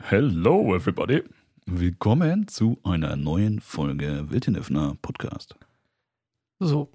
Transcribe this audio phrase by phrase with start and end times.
[0.00, 1.22] Hello everybody.
[1.66, 5.56] Willkommen zu einer neuen Folge Wildhenöffner Podcast.
[6.60, 6.90] So,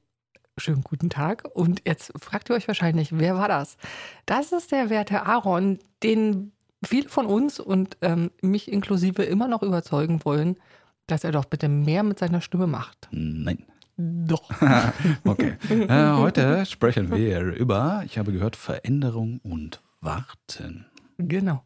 [0.58, 1.44] schönen guten Tag.
[1.54, 3.78] Und jetzt fragt ihr euch wahrscheinlich, wer war das?
[4.26, 6.54] Das ist der werte Aaron, den
[6.84, 10.58] viele von uns und ähm, mich inklusive immer noch überzeugen wollen,
[11.06, 13.10] dass er doch bitte mehr mit seiner Stimme macht.
[13.12, 13.66] Nein.
[13.98, 14.50] Doch.
[15.26, 15.58] okay.
[15.70, 20.88] Äh, heute sprechen wir über, ich habe gehört, Veränderung und Warten.
[21.20, 21.64] Genau.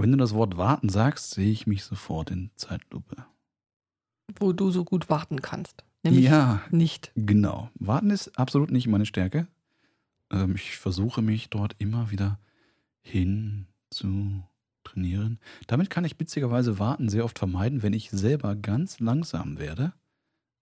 [0.00, 3.24] Wenn du das Wort warten sagst, sehe ich mich sofort in Zeitlupe.
[4.38, 5.82] Wo du so gut warten kannst.
[6.04, 7.10] Nämlich ja, nicht.
[7.16, 7.70] genau.
[7.74, 9.48] Warten ist absolut nicht meine Stärke.
[10.30, 12.38] Ähm, ich versuche mich dort immer wieder
[13.00, 14.44] hin zu
[14.84, 15.40] trainieren.
[15.66, 17.82] Damit kann ich witzigerweise Warten sehr oft vermeiden.
[17.82, 19.94] Wenn ich selber ganz langsam werde,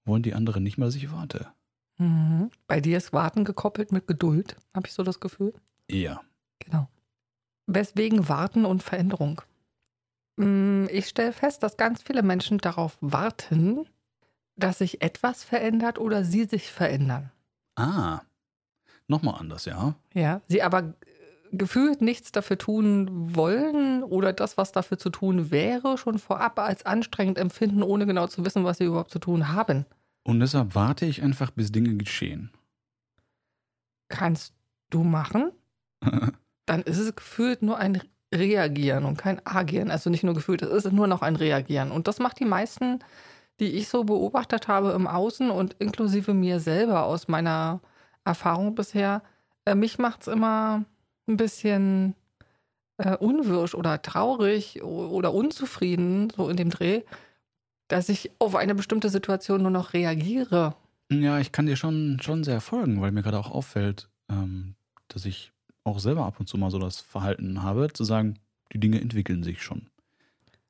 [0.07, 1.49] wollen die anderen nicht mehr, dass ich warte.
[1.99, 2.51] Mhm.
[2.67, 5.53] Bei dir ist Warten gekoppelt mit Geduld, habe ich so das Gefühl.
[5.91, 6.23] Ja.
[6.59, 6.89] Genau.
[7.67, 9.43] Weswegen Warten und Veränderung?
[10.37, 13.87] Mm, Ich stelle fest, dass ganz viele Menschen darauf warten,
[14.57, 17.31] dass sich etwas verändert oder sie sich verändern.
[17.77, 18.21] Ah.
[19.09, 19.95] Nochmal anders, ja.
[20.15, 20.95] Ja, sie aber
[21.53, 26.85] gefühlt nichts dafür tun wollen oder das, was dafür zu tun wäre, schon vorab als
[26.85, 29.87] anstrengend empfinden, ohne genau zu wissen, was sie überhaupt zu tun haben.
[30.25, 32.51] Und deshalb warte ich einfach, bis Dinge geschehen.
[34.09, 34.55] Kannst
[34.91, 35.53] du machen?
[36.67, 38.03] Dann ist es gefühlt nur ein
[38.35, 39.91] Reagieren und kein Agieren.
[39.91, 41.91] Also nicht nur gefühlt, es ist nur noch ein Reagieren.
[41.93, 42.99] Und das macht die meisten,
[43.61, 47.81] die ich so beobachtet habe im Außen und inklusive mir selber aus meiner
[48.25, 49.23] Erfahrung bisher,
[49.65, 50.85] äh, mich macht es immer
[51.29, 52.15] ein bisschen
[52.99, 57.03] äh, unwirsch oder traurig oder unzufrieden, so in dem Dreh,
[57.89, 60.75] dass ich auf eine bestimmte Situation nur noch reagiere.
[61.11, 64.75] Ja, ich kann dir schon, schon sehr folgen, weil mir gerade auch auffällt, ähm,
[65.09, 65.53] dass ich
[65.87, 68.39] auch selber ab und zu mal so das Verhalten habe, zu sagen,
[68.73, 69.89] die Dinge entwickeln sich schon.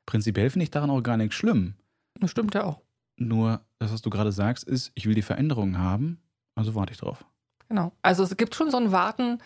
[0.04, 1.74] Prinzipiell finde ich daran auch gar nichts schlimm.
[2.20, 2.80] Das stimmt ja auch.
[3.16, 6.20] Nur, das, was du gerade sagst, ist, ich will die Veränderung haben,
[6.54, 7.24] also warte ich drauf.
[7.68, 7.92] Genau.
[8.02, 9.38] Also es gibt schon so ein Warten,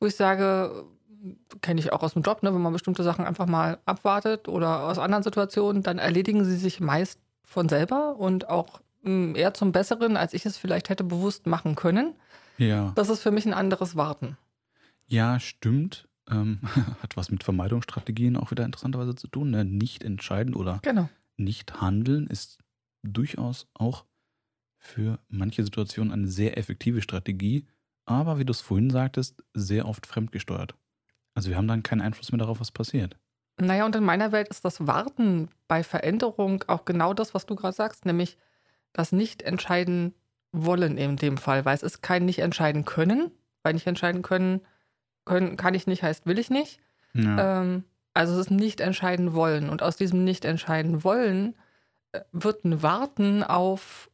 [0.00, 0.84] wo ich sage,
[1.60, 4.84] kenne ich auch aus dem Job, ne, wenn man bestimmte Sachen einfach mal abwartet oder
[4.84, 9.72] aus anderen Situationen, dann erledigen sie sich meist von selber und auch mh, eher zum
[9.72, 12.14] Besseren, als ich es vielleicht hätte bewusst machen können.
[12.58, 12.92] Ja.
[12.94, 14.36] Das ist für mich ein anderes Warten.
[15.06, 16.08] Ja, stimmt.
[16.28, 16.60] Ähm,
[17.02, 19.50] hat was mit Vermeidungsstrategien auch wieder interessanterweise zu tun.
[19.50, 19.64] Ne?
[19.64, 21.08] Nicht entscheiden oder Genau.
[21.36, 22.58] nicht handeln ist
[23.02, 24.04] durchaus auch
[24.78, 27.66] für manche Situationen eine sehr effektive Strategie,
[28.04, 30.74] aber wie du es vorhin sagtest, sehr oft fremdgesteuert.
[31.34, 33.16] Also wir haben dann keinen Einfluss mehr darauf, was passiert.
[33.58, 37.54] Naja, und in meiner Welt ist das Warten bei Veränderung auch genau das, was du
[37.54, 38.36] gerade sagst, nämlich
[38.92, 40.14] das nicht entscheiden
[40.52, 43.30] wollen in dem Fall, weil es ist kein nicht entscheiden können,
[43.62, 44.60] weil nicht entscheiden können,
[45.26, 46.80] können kann ich nicht, heißt will ich nicht.
[47.12, 47.60] Ja.
[47.60, 49.68] Ähm, also es ist nicht entscheiden wollen.
[49.68, 51.54] Und aus diesem nicht entscheiden wollen
[52.12, 54.10] äh, wird ein Warten auf,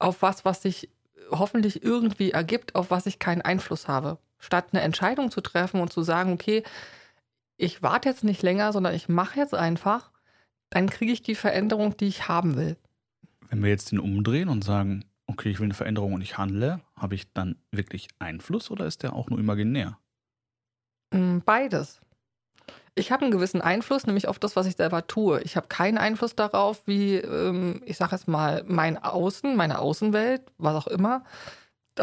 [0.00, 0.90] auf was, was sich
[1.30, 4.18] hoffentlich irgendwie ergibt, auf was ich keinen Einfluss habe.
[4.38, 6.64] Statt eine Entscheidung zu treffen und zu sagen, okay,
[7.56, 10.10] ich warte jetzt nicht länger, sondern ich mache jetzt einfach,
[10.70, 12.76] dann kriege ich die Veränderung, die ich haben will.
[13.48, 16.80] Wenn wir jetzt den umdrehen und sagen, okay, ich will eine Veränderung und ich handle,
[16.96, 19.98] habe ich dann wirklich Einfluss oder ist der auch nur imaginär?
[21.14, 22.00] Mm, Beides.
[22.96, 25.40] Ich habe einen gewissen Einfluss, nämlich auf das, was ich selber tue.
[25.42, 30.42] Ich habe keinen Einfluss darauf, wie, ähm, ich sage jetzt mal, mein Außen, meine Außenwelt,
[30.58, 31.24] was auch immer,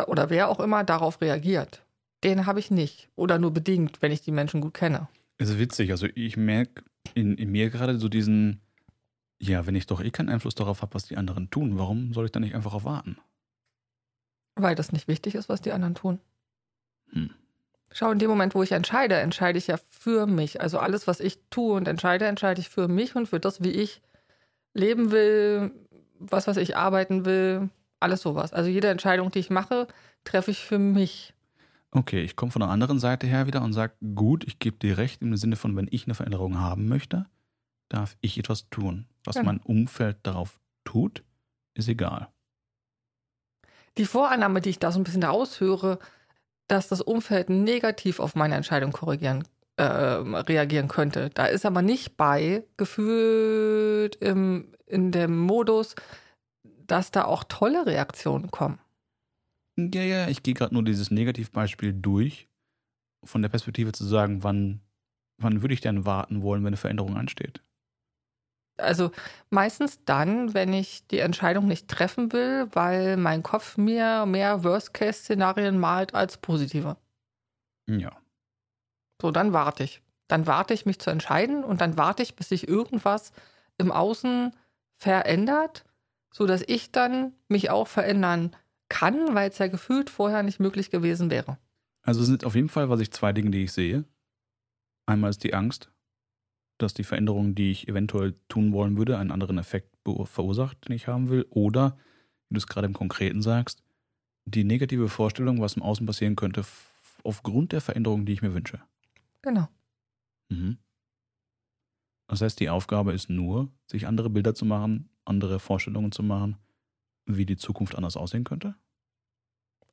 [0.08, 1.82] oder wer auch immer darauf reagiert.
[2.24, 3.10] Den habe ich nicht.
[3.16, 5.08] Oder nur bedingt, wenn ich die Menschen gut kenne.
[5.38, 6.84] Es ist witzig, also ich merke
[7.14, 8.62] in, in mir gerade so diesen,
[9.40, 12.26] ja, wenn ich doch eh keinen Einfluss darauf habe, was die anderen tun, warum soll
[12.26, 13.18] ich dann nicht einfach auf warten?
[14.56, 16.20] Weil das nicht wichtig ist, was die anderen tun.
[17.12, 17.32] Hm.
[17.94, 20.62] Schau, in dem Moment, wo ich entscheide, entscheide ich ja für mich.
[20.62, 23.72] Also alles, was ich tue und entscheide, entscheide ich für mich und für das, wie
[23.72, 24.02] ich
[24.74, 25.72] leben will,
[26.20, 27.70] was, was ich arbeiten will,
[28.00, 28.54] alles sowas.
[28.54, 29.88] Also jede Entscheidung, die ich mache,
[30.24, 31.34] treffe ich für mich.
[31.92, 34.98] Okay, ich komme von der anderen Seite her wieder und sage, gut, ich gebe dir
[34.98, 37.26] recht im Sinne von, wenn ich eine Veränderung haben möchte,
[37.90, 39.08] darf ich etwas tun.
[39.26, 39.48] Was Genau.
[39.48, 41.24] mein Umfeld darauf tut,
[41.74, 42.30] ist egal.
[43.98, 46.00] Die Vorannahme, die ich da so ein bisschen raushöre,
[46.72, 49.44] dass das Umfeld negativ auf meine Entscheidung korrigieren,
[49.76, 51.30] äh, reagieren könnte.
[51.34, 55.96] Da ist aber nicht bei, gefühlt im, in dem Modus,
[56.88, 58.80] dass da auch tolle Reaktionen kommen.
[59.78, 62.48] Ja, ja, ich gehe gerade nur dieses Negativbeispiel durch,
[63.26, 64.80] von der Perspektive zu sagen, wann,
[65.38, 67.62] wann würde ich denn warten wollen, wenn eine Veränderung ansteht.
[68.78, 69.12] Also
[69.50, 75.78] meistens dann, wenn ich die Entscheidung nicht treffen will, weil mein Kopf mir mehr Worst-Case-Szenarien
[75.78, 76.98] malt als positive.
[77.88, 78.12] Ja.
[79.22, 80.02] So, dann warte ich.
[80.28, 83.34] Dann warte ich, mich zu entscheiden und dann warte ich, bis sich irgendwas
[83.78, 84.56] im Außen
[84.98, 85.84] verändert,
[86.34, 88.56] sodass ich dann mich auch verändern
[88.90, 91.58] kann, weil es ja gefühlt vorher nicht möglich gewesen wäre.
[92.04, 94.06] Also es sind auf jeden Fall, was ich zwei Dinge, die ich sehe.
[95.06, 95.92] Einmal ist die Angst,
[96.82, 99.96] dass die Veränderung, die ich eventuell tun wollen würde, einen anderen Effekt
[100.26, 101.46] verursacht, den ich haben will.
[101.50, 101.98] Oder,
[102.50, 103.84] wie du es gerade im Konkreten sagst,
[104.46, 106.64] die negative Vorstellung, was im Außen passieren könnte,
[107.24, 108.82] aufgrund der Veränderung, die ich mir wünsche.
[109.42, 109.68] Genau.
[110.50, 110.78] Mhm.
[112.28, 116.58] Das heißt, die Aufgabe ist nur, sich andere Bilder zu machen, andere Vorstellungen zu machen,
[117.26, 118.76] wie die Zukunft anders aussehen könnte?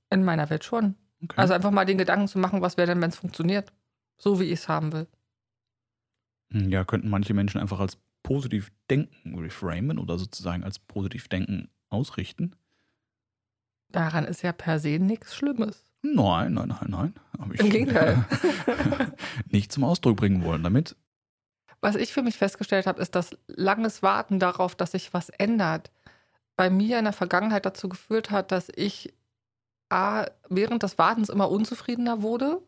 [0.09, 0.95] In meiner Welt schon.
[1.23, 1.35] Okay.
[1.37, 3.73] Also einfach mal den Gedanken zu machen, was wäre denn, wenn es funktioniert?
[4.17, 5.07] So wie ich es haben will.
[6.53, 12.55] Ja, könnten manche Menschen einfach als positiv denken reframen oder sozusagen als positiv denken ausrichten?
[13.91, 15.87] Daran ist ja per se nichts Schlimmes.
[16.03, 17.15] Nein, nein, nein, nein.
[17.59, 18.25] Im Gegenteil.
[19.51, 20.95] nicht zum Ausdruck bringen wollen damit.
[21.81, 25.91] Was ich für mich festgestellt habe, ist, dass langes Warten darauf, dass sich was ändert,
[26.57, 29.15] bei mir in der Vergangenheit dazu geführt hat, dass ich
[29.89, 32.61] A, während des Wartens immer unzufriedener wurde,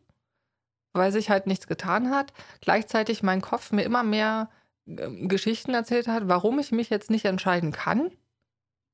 [0.93, 2.33] weil sich halt nichts getan hat.
[2.61, 4.51] Gleichzeitig mein Kopf mir immer mehr
[4.87, 8.11] äh, Geschichten erzählt hat, warum ich mich jetzt nicht entscheiden kann.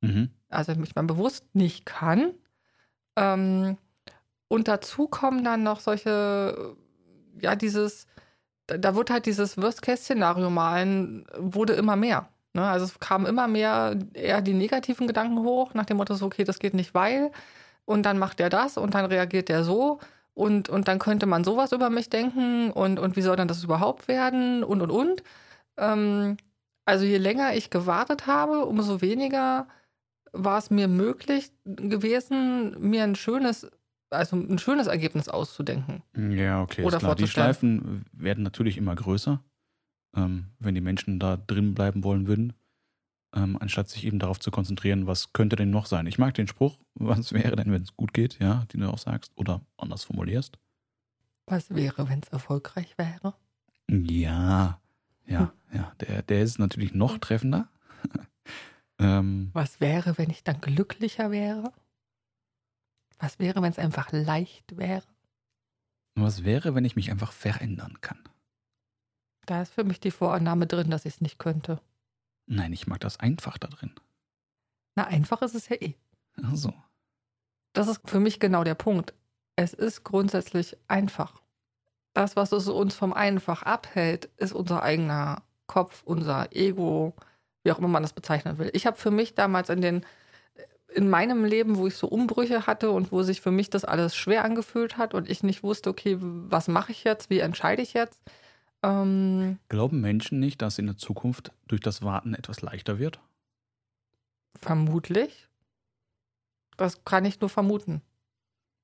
[0.00, 0.31] Mhm.
[0.48, 2.34] Also mich mal bewusst nicht kann.
[3.16, 3.78] Ähm,
[4.48, 6.76] und dazu kommen dann noch solche,
[7.40, 8.06] ja, dieses,
[8.66, 12.28] da wird halt dieses Worst-Case-Szenario malen, wurde immer mehr.
[12.52, 12.66] Ne?
[12.66, 16.44] Also es kamen immer mehr eher die negativen Gedanken hoch, nach dem Motto, so, okay,
[16.44, 17.32] das geht nicht, weil.
[17.84, 20.00] Und dann macht er das und dann reagiert er so.
[20.36, 23.64] Und, und dann könnte man sowas über mich denken und, und wie soll dann das
[23.64, 25.22] überhaupt werden und und und.
[25.78, 26.36] Ähm,
[26.84, 29.66] also je länger ich gewartet habe, umso weniger
[30.32, 33.66] war es mir möglich gewesen, mir ein schönes,
[34.10, 36.02] also ein schönes Ergebnis auszudenken.
[36.14, 36.84] Ja, okay.
[36.84, 37.14] Oder klar.
[37.14, 39.42] Die Schleifen werden natürlich immer größer,
[40.14, 42.52] ähm, wenn die Menschen da drin bleiben wollen würden
[43.34, 46.06] ähm, anstatt sich eben darauf zu konzentrieren, was könnte denn noch sein.
[46.06, 48.99] Ich mag den Spruch, was wäre denn, wenn es gut geht, ja, den du auch
[48.99, 50.58] sagst oder anders formulierst.
[51.46, 53.34] Was wäre, wenn es erfolgreich wäre?
[53.88, 54.81] Ja,
[55.26, 55.78] ja, hm.
[55.78, 57.69] ja, der, der ist natürlich noch treffender.
[58.99, 61.72] ähm, was wäre, wenn ich dann glücklicher wäre?
[63.19, 65.05] Was wäre, wenn es einfach leicht wäre?
[66.14, 68.19] Was wäre, wenn ich mich einfach verändern kann?
[69.46, 71.81] Da ist für mich die Vorannahme drin, dass ich es nicht könnte.
[72.46, 73.93] Nein, ich mag das einfach da drin.
[74.94, 75.94] Na, einfach ist es ja eh.
[76.43, 76.72] Ach so.
[77.72, 79.14] Das ist für mich genau der Punkt.
[79.56, 81.43] Es ist grundsätzlich einfach.
[82.14, 87.14] Das, was es uns vom Einfach abhält, ist unser eigener Kopf, unser Ego,
[87.62, 88.70] wie auch immer man das bezeichnen will.
[88.72, 90.06] Ich habe für mich damals in den
[90.94, 94.16] in meinem Leben, wo ich so Umbrüche hatte und wo sich für mich das alles
[94.16, 97.93] schwer angefühlt hat und ich nicht wusste, okay, was mache ich jetzt, wie entscheide ich
[97.93, 98.22] jetzt,
[98.86, 103.20] ähm, Glauben Menschen nicht, dass in der Zukunft durch das Warten etwas leichter wird?
[104.60, 105.48] Vermutlich.
[106.76, 108.02] Das kann ich nur vermuten.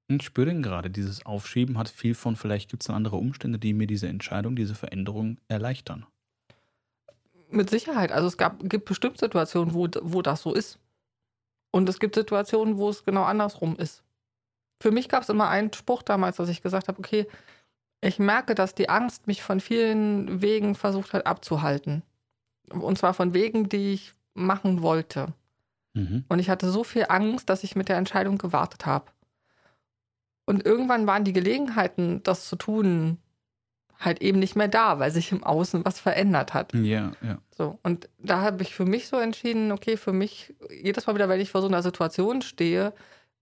[0.08, 3.58] Ich spüre denn gerade, dieses Aufschieben hat viel von, vielleicht gibt es dann andere Umstände,
[3.58, 6.06] die mir diese Entscheidung, diese Veränderung erleichtern.
[7.50, 8.12] Mit Sicherheit.
[8.12, 10.78] Also es gab, gibt bestimmt Situationen, wo, wo das so ist.
[11.70, 14.02] Und es gibt Situationen, wo es genau andersrum ist.
[14.80, 17.26] Für mich gab es immer einen Spruch damals, dass ich gesagt habe, okay,
[18.02, 22.02] ich merke, dass die Angst mich von vielen Wegen versucht hat abzuhalten.
[22.68, 25.32] Und zwar von Wegen, die ich machen wollte.
[25.94, 26.24] Mhm.
[26.28, 29.06] Und ich hatte so viel Angst, dass ich mit der Entscheidung gewartet habe.
[30.46, 33.18] Und irgendwann waren die Gelegenheiten, das zu tun,
[34.00, 36.74] halt eben nicht mehr da, weil sich im Außen was verändert hat.
[36.74, 37.38] Ja, ja.
[37.56, 41.28] So, und da habe ich für mich so entschieden, okay, für mich, jedes Mal wieder,
[41.28, 42.92] wenn ich vor so einer Situation stehe,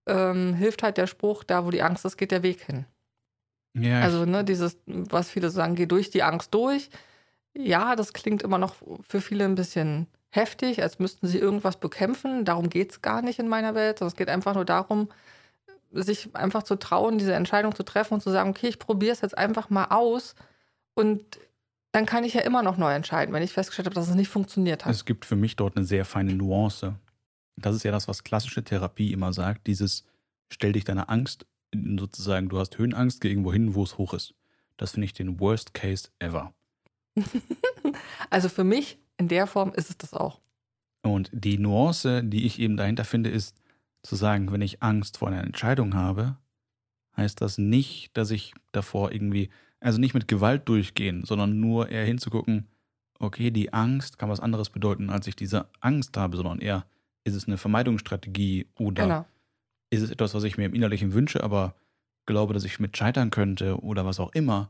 [0.05, 2.85] ähm, hilft halt der Spruch, da wo die Angst ist, geht der Weg hin.
[3.73, 6.89] Ja, also, ne, dieses, was viele sagen, geh durch die Angst durch.
[7.53, 8.75] Ja, das klingt immer noch
[9.07, 12.45] für viele ein bisschen heftig, als müssten sie irgendwas bekämpfen.
[12.45, 15.09] Darum geht es gar nicht in meiner Welt, sondern es geht einfach nur darum,
[15.91, 19.21] sich einfach zu trauen, diese Entscheidung zu treffen und zu sagen, okay, ich probiere es
[19.21, 20.35] jetzt einfach mal aus
[20.93, 21.23] und
[21.91, 24.29] dann kann ich ja immer noch neu entscheiden, wenn ich festgestellt habe, dass es nicht
[24.29, 24.93] funktioniert hat.
[24.93, 26.95] Es gibt für mich dort eine sehr feine Nuance.
[27.57, 30.05] Das ist ja das, was klassische Therapie immer sagt, dieses
[30.49, 34.33] stell dich deiner Angst sozusagen, du hast Höhenangst, geh irgendwo hin, wo es hoch ist.
[34.77, 36.53] Das finde ich den Worst Case ever.
[38.29, 40.41] also für mich in der Form ist es das auch.
[41.03, 43.57] Und die Nuance, die ich eben dahinter finde, ist
[44.03, 46.37] zu sagen, wenn ich Angst vor einer Entscheidung habe,
[47.17, 49.49] heißt das nicht, dass ich davor irgendwie,
[49.79, 52.67] also nicht mit Gewalt durchgehen, sondern nur eher hinzugucken,
[53.19, 56.85] okay, die Angst kann was anderes bedeuten, als ich diese Angst habe, sondern eher,
[57.23, 59.25] ist es eine Vermeidungsstrategie oder genau
[59.91, 61.75] ist es etwas, was ich mir im Innerlichen wünsche, aber
[62.25, 64.69] glaube, dass ich mit scheitern könnte oder was auch immer.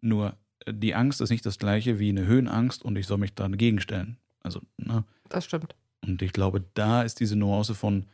[0.00, 0.36] Nur
[0.66, 4.16] die Angst ist nicht das gleiche wie eine Höhenangst und ich soll mich dagegen stellen.
[4.42, 5.04] Also, ne?
[5.28, 5.74] Das stimmt.
[6.02, 8.06] Und ich glaube, da ist diese Nuance von,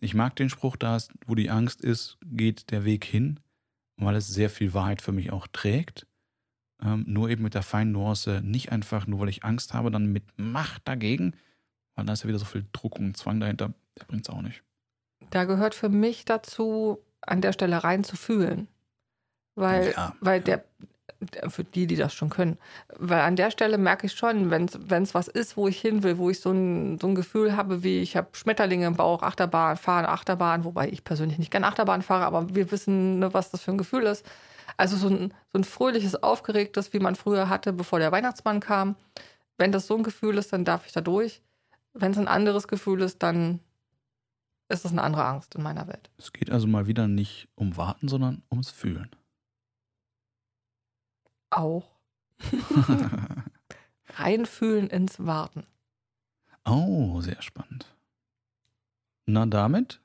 [0.00, 3.40] ich mag den Spruch, da ist, wo die Angst ist, geht der Weg hin,
[3.96, 6.06] weil es sehr viel Wahrheit für mich auch trägt.
[6.82, 10.12] Ähm, nur eben mit der feinen Nuance, nicht einfach nur, weil ich Angst habe, dann
[10.12, 11.34] mit Macht dagegen,
[11.94, 14.42] weil da ist ja wieder so viel Druck und Zwang dahinter, der bringt es auch
[14.42, 14.62] nicht.
[15.30, 18.68] Da gehört für mich dazu, an der Stelle rein zu fühlen.
[19.54, 20.44] Weil, Ja, weil ja.
[20.44, 20.64] der,
[21.20, 22.58] der, für die, die das schon können,
[22.96, 24.64] weil an der Stelle merke ich schon, wenn
[25.02, 27.82] es was ist, wo ich hin will, wo ich so ein, so ein Gefühl habe,
[27.82, 32.02] wie ich habe Schmetterlinge im Bauch, Achterbahn, fahren Achterbahn, wobei ich persönlich nicht gerne Achterbahn
[32.02, 34.26] fahre, aber wir wissen, ne, was das für ein Gefühl ist.
[34.76, 38.96] Also so ein, so ein fröhliches, aufgeregtes, wie man früher hatte, bevor der Weihnachtsmann kam.
[39.56, 41.42] Wenn das so ein Gefühl ist, dann darf ich da durch.
[41.92, 43.60] Wenn es ein anderes Gefühl ist, dann
[44.68, 46.10] ist es eine andere Angst in meiner Welt.
[46.18, 49.10] Es geht also mal wieder nicht um Warten, sondern ums Fühlen.
[51.50, 51.84] Auch
[54.08, 55.66] reinfühlen ins Warten.
[56.64, 57.94] oh, sehr spannend.
[59.26, 60.00] Na, damit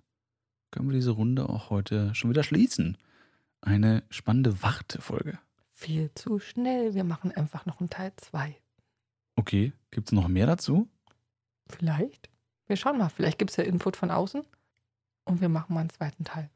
[0.71, 2.97] können wir diese Runde auch heute schon wieder schließen.
[3.61, 5.39] Eine spannende Wartefolge.
[5.73, 6.93] Viel zu schnell.
[6.93, 8.55] Wir machen einfach noch einen Teil 2.
[9.35, 10.87] Okay, gibt es noch mehr dazu?
[11.67, 12.28] Vielleicht.
[12.69, 13.09] Wir schauen mal.
[13.09, 14.43] Vielleicht gibt es ja Input von außen.
[15.25, 16.49] Und wir machen mal einen zweiten Teil.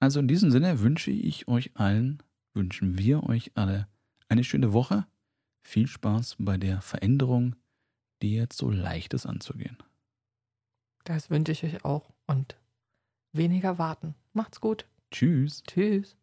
[0.00, 3.86] Also in diesem Sinne wünsche ich euch allen, wünschen wir euch alle
[4.28, 5.06] eine schöne Woche.
[5.62, 7.54] Viel Spaß bei der Veränderung,
[8.20, 9.78] die jetzt so leicht ist anzugehen.
[11.04, 12.10] Das wünsche ich euch auch.
[12.26, 12.56] Und
[13.32, 14.14] weniger warten.
[14.32, 14.86] Macht's gut.
[15.12, 15.62] Tschüss.
[15.62, 16.16] Tschüss.